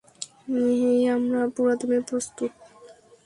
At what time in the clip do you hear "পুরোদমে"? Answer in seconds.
1.55-1.99